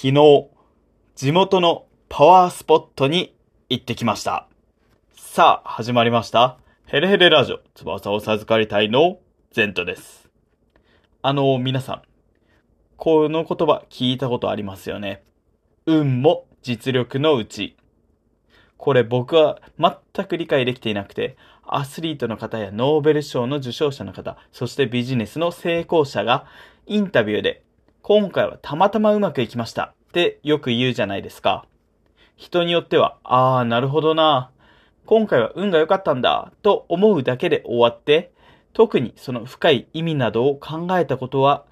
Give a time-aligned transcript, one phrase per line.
[0.00, 0.46] 昨日、
[1.16, 3.34] 地元のパワースポットに
[3.68, 4.46] 行ってきました。
[5.16, 6.56] さあ、始まりました。
[6.86, 9.18] ヘレヘレラジオ、翼を授かりたいの
[9.50, 10.30] ゼントです。
[11.20, 12.02] あの、皆さん、
[12.96, 15.24] この言葉聞いたことありますよね。
[15.84, 17.76] 運も実力のうち。
[18.76, 21.36] これ僕は全く理解できていなくて、
[21.66, 26.46] アスリートの方やノーベル賞の受賞者の方、そしてビジネスの成功者が
[26.86, 27.64] インタビューで、
[28.02, 31.66] 今回はたまたまうまくいきましたってよく言うじゃないですか。
[32.36, 34.50] 人によっては、ああ、なるほどな。
[35.04, 38.30] 今回は運が良かったんだと思うだけで終わって、
[38.72, 41.64] 特にその深い意味などを考えたことは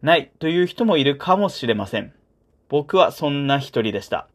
[0.00, 2.12] ないという人もいるかもしれません。
[2.68, 4.28] 僕はそんな一人でした。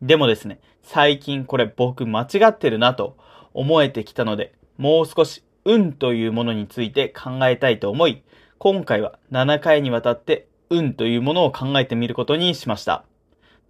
[0.00, 3.16] でもですね、最近これ僕間違ってるなと
[3.52, 8.22] 思えてきたので、もう少し運というものについて考えたいと思い、
[8.58, 13.04] 今回は7回にわたって運というものを考えてみることにしました。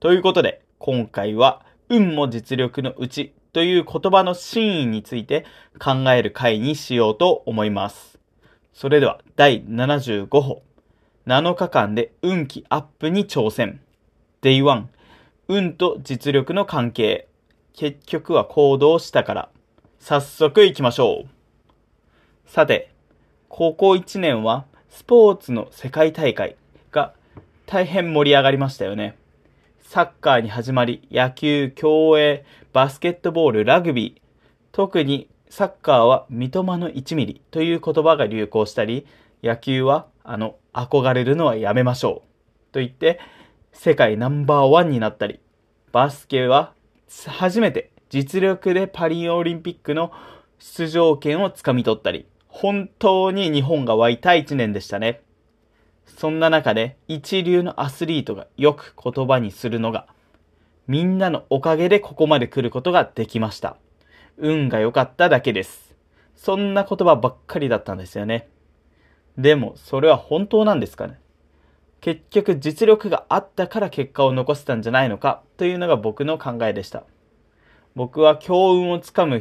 [0.00, 5.44] ということで、今回は運も実力のうちという言葉の真意について
[5.78, 8.19] 考える回にしようと思います。
[8.72, 10.62] それでは第75歩。
[11.27, 13.80] 7日間で運気アップに挑戦。
[14.42, 14.84] Day1。
[15.48, 17.28] 運と実力の関係。
[17.75, 19.48] 結局は行動したから。
[19.98, 21.28] 早速行きましょう。
[22.47, 22.91] さて、
[23.48, 26.56] 高校1年はスポーツの世界大会
[27.66, 29.16] 大変盛り上がりましたよね。
[29.80, 34.20] サッカーに始まり、野球、競泳、バスケットボール、ラグビー。
[34.72, 39.06] 特にサッカーは三笘の1ミリという言葉が流行したり、
[39.42, 43.20] 野球はあの憧れるのはやめましょうと言って
[43.72, 45.38] 世界ナンバーワンになったり、
[45.92, 46.72] バスケは
[47.26, 50.10] 初めて実力でパリオリンピックの
[50.58, 55.20] 出場権をつかみ取ったり、本当に日本が湧いた一年でしたね。
[56.06, 60.06] そんな中で一流のアスリートがよく言葉にするのが、
[60.86, 63.77] みんなのおかげでここまで来ることができました。
[64.36, 65.94] 運が良かっただけです。
[66.37, 68.48] そんな言葉ばっかりだったんですよね。
[69.38, 71.19] でも、それは本当なんですかね
[72.00, 77.04] 結局実力があったから結果を残せたんじゃないのかというのが僕の考えでした。
[77.94, 79.41] 僕は強運をつかむ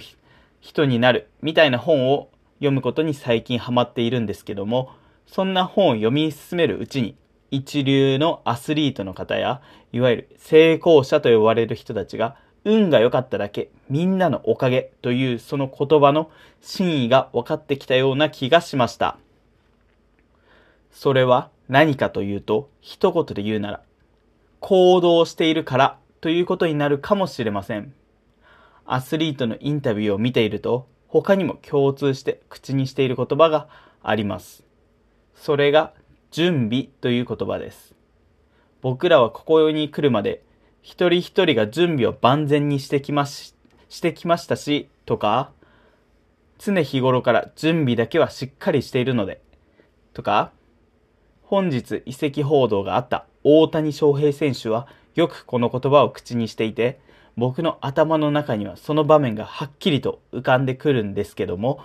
[0.62, 4.92] 人になるみたいな本を読むことに最近ハマっているんですけども、
[5.28, 7.16] そんな本を読み進めるうちに、
[7.52, 9.62] 一流のアスリートの方や、
[9.92, 12.36] いわゆる成功者と呼ばれる人たちが、
[12.66, 16.32] 運が良かっただけ、みんなのおかげというその言葉の
[16.62, 19.18] 真意が分かってきたような気がしました。
[20.92, 23.82] それは何かというと、一言で言うなら、
[24.60, 27.94] 行動しているからということになるかもしれません。
[28.86, 33.68] アスリートのインタビューを見ていると、他にも共通して口にしている言葉が
[34.02, 34.64] あります。
[35.36, 35.94] それが
[36.32, 37.96] 準備という言葉です。
[38.82, 40.44] 僕らはここに来るまで
[40.82, 43.56] 一人一人が準備を万全にしてきまし
[43.94, 45.52] してきましたし、とか、
[46.58, 49.40] 常日頃から準備だけはしっかりしているので、
[50.14, 50.52] とか、
[51.44, 57.00] 本日移籍報道があった大谷翔平選手はよくこの言葉を口にしていて、
[57.38, 61.82] 僕の頭の中にはその場面がはっきりと浮かんでくるんですけども、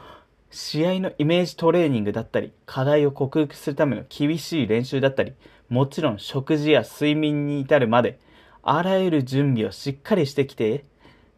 [0.50, 5.34] 試合のイメージトレーニングだったり、課題を克服するための厳しい練習だったり、
[5.68, 8.18] もちろん食事や睡眠に至るまで、
[8.62, 10.84] あらゆる準備をしっかりしてきて、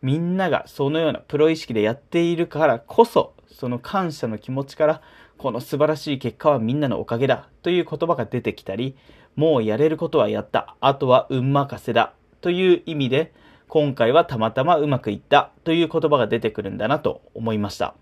[0.02, 5.02] みんながそのようなプロ意識でやっているからこそ、その感謝の気持ちから、
[5.38, 8.96] この素晴らしい結果はみんなのおかげだという言葉が出てきたり、
[9.36, 13.32] もうやれることはやった、あとは運任せだという意味で、
[13.68, 17.94] 今回はたまたまうまくいったという言葉が出てくるんだなと思いました。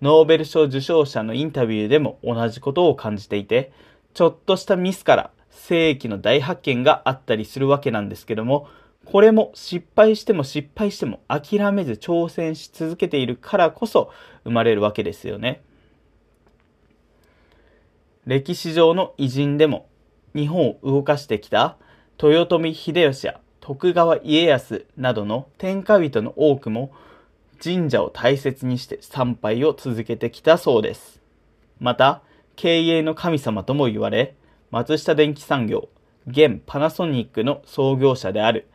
[0.00, 3.72] ノーベル賞受賞者のインタビューでも同じことを感じていて、
[4.14, 8.68] ちょっとしたミスから世紀の大発見があったりするわけなんですけども、
[9.04, 14.12] これも失敗しても失敗しても諦めず挑戦し続けているからこそ
[14.44, 15.62] 生まれるわけですよね。
[18.26, 19.88] 歴史上の偉人でも
[20.34, 21.78] 日本を動かしてきた
[22.22, 26.92] 豊臣秀吉や徳川家康などの天下人の多くも
[27.62, 31.20] 神社を大切にして参拝を続けてきたそうです。
[31.80, 32.22] また、
[32.56, 34.34] 経営の神様とも言われ、
[34.70, 35.88] 松下電器産業、
[36.26, 38.68] 現パナソニックの創業者である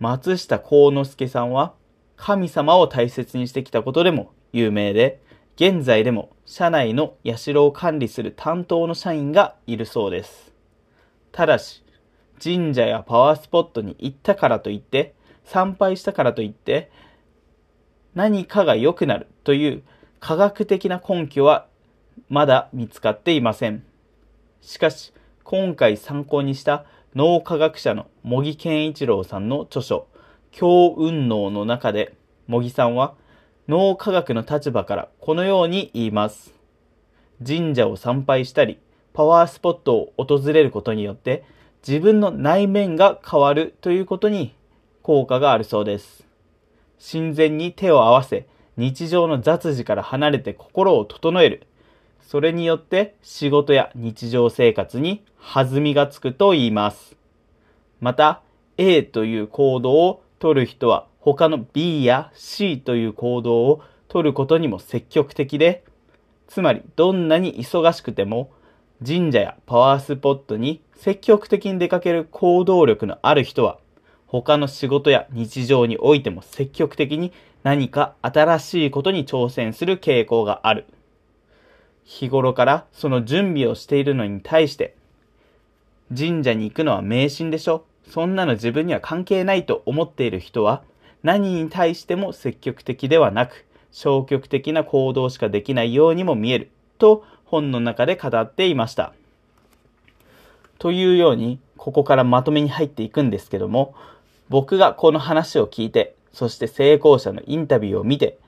[0.00, 1.72] 松下幸之助さんは、
[2.16, 5.20] 神様を大切にしてきたことでも有名で、
[5.56, 10.52] 現在でも社内の社を管理する担当の社員がいるそうです。
[11.32, 11.82] ただし、
[12.42, 16.90] 神社やパワースポットに行ったからといって、参拝したからといって、
[18.14, 19.82] 何かが良くなるという
[20.20, 21.66] 科学的な根拠は
[22.28, 23.84] まだ見つかっていません。
[24.60, 25.12] しかし、
[25.42, 30.06] 今回参考にした脳科学者の茂木健一郎さんの著書、
[30.50, 32.14] 強運脳の中で、
[32.46, 33.14] 茂木さんは
[33.68, 36.54] 脳科学の立場からこのように言います。
[37.44, 38.78] 神社を参拝したり、
[39.12, 41.44] パワースポットを訪れることによって
[41.86, 44.54] 自分の内面が変わるということに
[45.02, 46.23] 効果があるそうです。
[46.98, 48.46] 神前に手を合わせ、
[48.76, 51.66] 日常の雑事から離れて心を整える。
[52.22, 55.22] それによって仕事や日常生活に
[55.54, 57.16] 弾みがつくと言います。
[58.00, 58.42] また、
[58.76, 65.84] A という行動を取る人は他の B や C という行動を取ることにも積極的で、
[66.48, 68.50] つまりどんなに忙しくても
[69.04, 73.78] 神社やパワースポットに積極的に出かける行動力のある人は
[74.42, 77.32] 他の仕事や日常においても積極的に
[77.62, 80.86] 何か新しいことに挑戦する傾向がある。
[82.04, 84.96] 日頃からその準備をしているのに対して、
[86.16, 90.82] 神社に行くのは迷信でしょそんなの自分には関係ないと思っている人は、
[91.22, 99.12] 何に対しても積極的ではなく、消極的な行動しかできないようにも見える、と本の中で語っていました。
[100.80, 103.94] というように、ここからまとめに入っていくんですけども、
[104.54, 108.38] 僕がこの話を聞いて、そして成功者のインタビューを見て、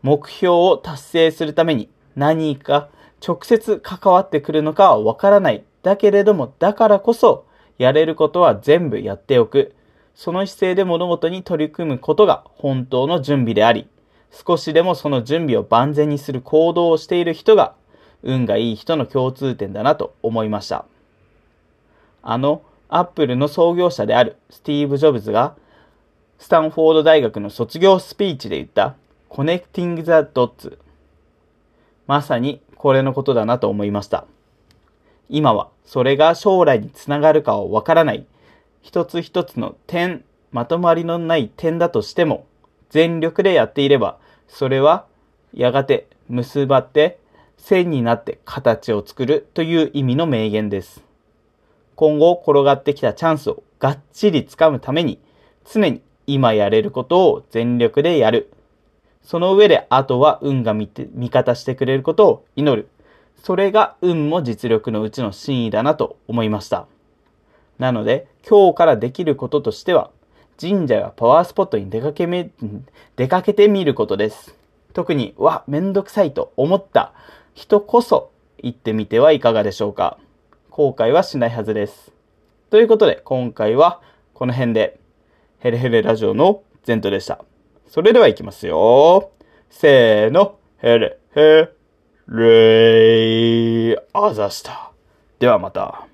[0.00, 2.88] 目標を達成するために何か
[3.20, 5.64] 直接関わってくるのかはわからない。
[5.82, 7.46] だけれども、だからこそ、
[7.78, 9.74] やれることは全部やっておく。
[10.14, 13.88] その姿勢で物事に取り組むことが本当の準備であり、
[14.30, 17.74] 少しでもその準備を万全にする行動をしている人が、
[18.22, 20.84] 運がいい人の共通点だなと思いました。
[22.22, 25.56] あの、アップルの創業者であるスティーブ・ジョブズが、
[26.38, 28.94] スタンフォード大学の卒業スピーチで言った、
[29.30, 30.78] Connecting the Dots。
[32.06, 34.26] まさにこれのことだなと思いました。
[35.28, 38.26] 今はそれが将来につながるかはわからない、
[38.82, 42.46] 一つ一つの点、まとまりのない点だとしても、
[42.90, 45.06] 全力でやっていれば、それは
[45.52, 47.18] やがて結ばって
[47.56, 51.05] 線になって形を作るという意味の名言です。
[51.96, 55.18] 今後転がってきたチャンスをがっちり掴むために、
[55.70, 58.52] 常に今やれることを全力でやる。
[59.22, 60.88] その上で、あとは運が味
[61.30, 62.88] 方してくれることを祈る。
[63.42, 66.86] それが運も実力のうちの真意だなと思いました。
[67.78, 70.10] なので、今日からできることとしては、
[70.60, 72.50] 神社やパワースポットに出かけめ、
[73.16, 74.54] 出かけてみることです。
[74.92, 77.12] 特に、わ、めんどくさいと思った
[77.54, 78.30] 人こそ
[78.62, 80.18] 行ってみてはいかがでしょうか。
[80.76, 82.12] 後悔はしないはずです。
[82.68, 84.02] ということで、今回は
[84.34, 85.00] この辺で、
[85.58, 87.42] ヘレヘレラジオの前途でした。
[87.88, 89.30] それでは行きますよ。
[89.70, 91.70] せーの、ヘレヘ
[92.28, 94.92] レあざした。
[95.38, 96.06] ではまた。